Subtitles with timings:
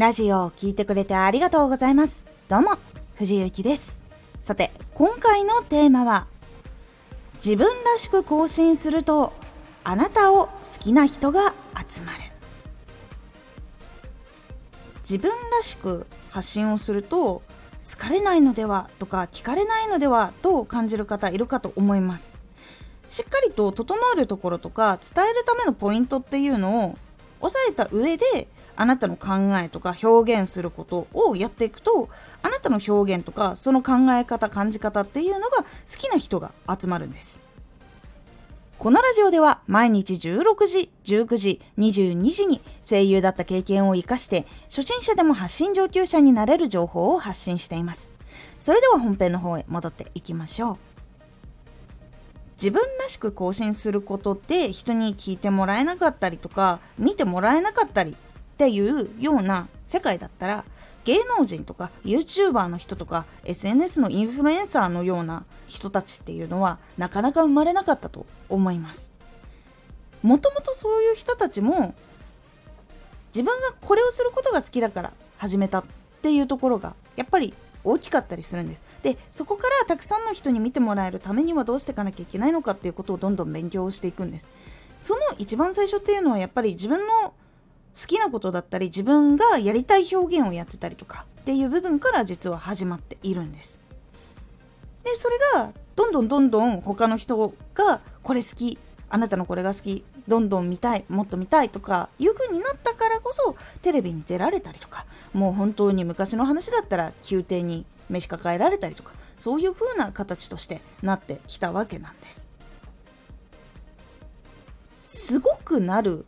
[0.00, 2.24] ラジオを聴いてくれてありがとうございます。
[2.48, 2.70] どうも、
[3.16, 3.98] 藤井幸です。
[4.40, 6.26] さて、今回のテーマは、
[7.34, 9.34] 自分らしく更新すると、
[9.84, 11.52] あなたを好きな人が
[11.86, 12.18] 集まる。
[15.00, 17.42] 自分らしく発信をすると、
[17.86, 22.38] 好かれないのではとか聞かれないのではと感じる方いるかと思います。
[23.10, 26.98] しっかりと整えるところとか伝えるためのポイントっていうのを
[27.42, 28.48] 押さえた上で
[28.80, 32.08] あなたの考えとか表現することをやっていくと
[32.42, 35.64] あなたの表現とかその考え方感じ方っていうのが好
[35.98, 37.42] きな人が集まるんです。
[38.78, 48.10] このラジオでは毎日16時、19時、22時に声優だった経験を活かして初心者でも発信上級者になれる情報を発信しています。
[48.58, 50.76] それでは本編の方へ戻っていきましょう。
[52.54, 58.16] 自分らしく更新することで人に聞いてもらえなかったりとか見てもらえなかったり
[58.60, 60.66] っていうような世界だったら
[61.06, 69.14] 芸能人とか YouTuber の人とか SNS のインフルエンサーのような人たちっていうのはなかなか生まれなかったと思います。
[70.22, 71.94] もともとそういう人たちも
[73.34, 75.84] 自分がこれをすることが好きだから始めたっ
[76.20, 78.82] ていうところがやっぱり大きかったりするんです。
[79.02, 84.46] でそこからたくさんの人に見てもらえるためにはどうしていかなきゃいけないのかっていうことをどんどん勉強していくんです。
[84.98, 87.32] その一番最初っていうのはやっぱり自分の
[87.98, 93.80] 好きなことだったり自分がやりたい表現をやってたりとかっていう部分から実は始まっているんです。
[95.04, 112.48] でそれがどんどんどんどん他の人がこれ好きあなたのこれが好きどんどん見たいもっと見たいとかいう風になったからこそテレビに出られたりとかもう本当に昔の話だったら宮廷に召し抱えられたりとかそういう風な形としてなってきたわけなんです。
[114.98, 116.26] すごくなる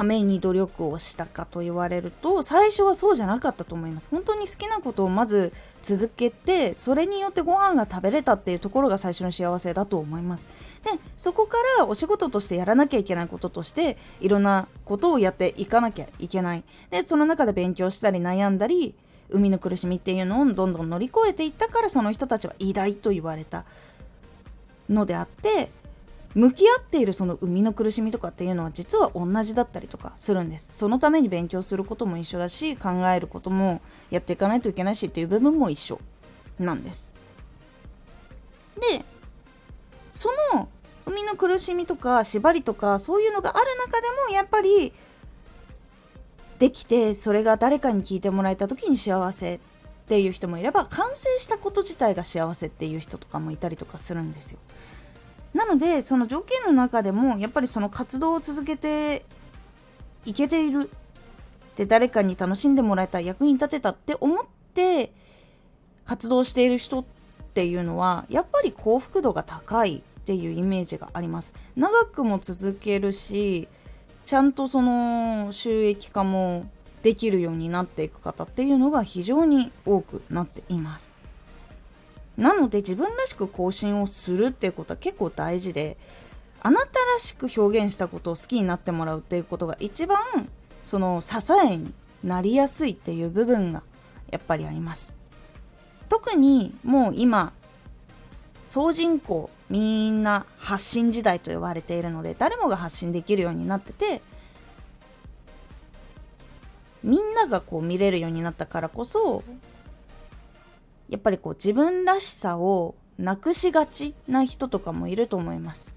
[0.00, 4.08] ために努力をしたかと言われると最初はそうじゃなかったと思います。
[4.10, 5.52] 本当に好きなことをまず
[5.82, 10.48] 続けてそれによってご飯が食べれたっていうところが最初の幸せだと思います。
[10.84, 16.64] でそこからお仕事としてやらなきゃいけないこととしていろんなことをやっていかなきゃいけない。
[16.88, 18.94] でその中で勉強したり悩んだり
[19.28, 23.66] 生みの苦しみっていうのをどんどん乗り越えていったからその人たちは偉大と言われた
[24.88, 25.70] のであって
[26.34, 30.68] 向き合っているその生みの苦しみとかっていうのは実は同じだったりとかするんです。
[30.70, 33.80] そのために勉強することも一緒だし考えることも
[34.10, 36.00] やっていかないといけないしっていう部分も一緒
[36.58, 37.12] なんです。
[38.76, 39.04] で
[40.10, 40.68] その
[41.04, 44.92] 生みの苦しみとか縛りとかそういうのがある中でもやっぱり
[46.60, 49.60] できてそれが誰かに聞いてもらえた時に幸せっ
[50.06, 54.58] ていう人もいれば完成したこと自体が幸せっていう人とかもいたりとかするんですよ。
[55.54, 59.24] なのでその条件の中でもやっぱりその活動を続けて
[60.24, 60.90] いけている
[61.76, 64.44] で誰かに楽しんでもらえた役に立てたって思っ
[64.74, 65.12] て
[66.04, 67.04] 活動している人っ
[67.54, 71.52] ていうのはやっぱり幸福度が高いっていうイメージがあります。
[71.76, 73.68] 長くも続けるし
[74.26, 76.70] ちゃんとその収益化も
[77.02, 81.10] できるようになっていく方っていうのが非常に多くなっています。
[82.40, 85.98] なので自分らしく更新をするっていうことは結構大事で
[86.62, 90.18] あなたらしく表現したことを好きになってもらうっていうことが一番
[90.82, 91.92] その支えに
[92.24, 93.82] なりやすいっていう部分が
[94.30, 95.18] やっぱりあります。
[96.08, 97.52] 特にもう今
[98.64, 104.22] 総人口みんな発信時代と言われているので誰もが発信できるようになってて
[107.04, 109.44] みんながこう見れるようになったからこそ
[111.10, 115.92] やっぱりこう自分らしさをなくしがちな人とかもいると思います。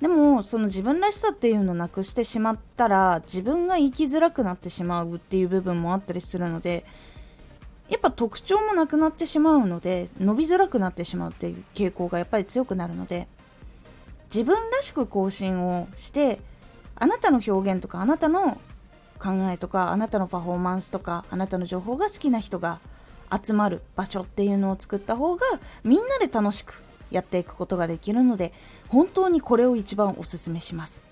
[0.00, 6.84] でもその自分らしさっていうのをなくしてしまったら自分が生きづらくなってしまうっていう部分もあったりするので
[7.88, 13.28] やっぱ特徴もなくなってしまうので伸びづらくなってしまうっていう傾向がやっぱり強くなるので
[14.26, 16.40] 自分らしく更新をして
[16.96, 18.58] あなたの表現とかあなたの
[19.18, 22.80] 考えとかあなたのパフォーマンスとかあなたの情報が好きな人が
[23.42, 25.42] 集まる場所っていうのを作った方が
[25.82, 28.52] みんなで楽しくやっていくことができるので
[28.88, 31.02] 本当にこれを一番おすすめします。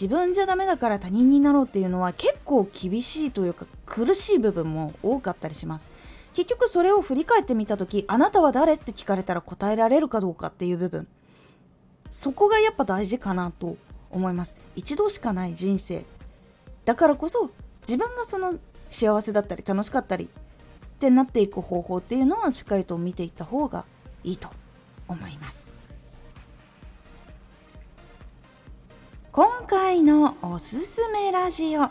[0.00, 5.86] 自分じゃダメだから他人になろうっていうのは結構厳しいというか苦しい部分も多かったりします。
[6.32, 11.08] 結局それを振り返ってみた時あなたは誰って聞かれたら答えられるかどうかっていう部分。
[12.10, 13.76] そこがやっぱ大事かなと
[14.10, 14.56] 思います。
[14.74, 16.04] 一度しかない人生。
[16.84, 17.50] だからこそ
[17.82, 18.58] 自分がその
[18.90, 20.28] 幸せだったり楽しかったり
[21.00, 23.86] ってなっていく方法っていうのはしっかりと見ていった方が
[24.22, 24.50] いいと
[25.08, 25.74] 思います。
[29.32, 31.88] 今回のおすすめラジオ。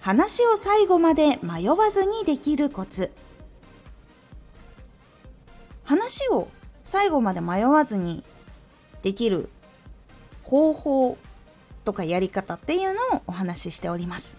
[0.00, 3.10] 話を最後まで迷わずにできるコツ。
[5.82, 6.46] 話を
[6.84, 8.22] 最後まで迷わずに
[9.02, 9.48] できる
[10.44, 11.18] 方法
[11.84, 14.38] とかやり方っていうのをお話ししております。